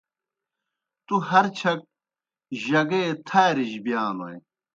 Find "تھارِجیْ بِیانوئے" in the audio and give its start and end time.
3.27-4.35